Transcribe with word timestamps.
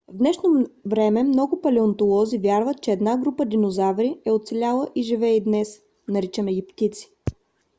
в 0.07 0.13
днешно 0.17 0.67
време 0.85 1.23
много 1.23 1.61
палеонтолози 1.61 2.37
вярват 2.37 2.81
че 2.81 2.91
една 2.91 3.17
група 3.17 3.45
динозаври 3.45 4.21
е 4.25 4.31
оцеляла 4.31 4.87
и 4.95 5.03
живее 5.03 5.35
и 5.35 5.43
днес. 5.43 5.81
наричаме 6.07 6.53
ги 6.53 6.65
птици 6.67 7.13